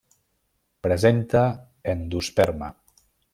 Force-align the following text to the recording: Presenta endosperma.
Presenta 0.87 1.43
endosperma. 1.93 2.73